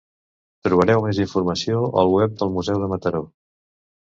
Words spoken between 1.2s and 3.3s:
informació al web del Museu de Mataró.